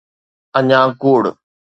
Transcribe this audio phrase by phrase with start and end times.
[0.57, 1.23] اڃا ڪوڙ.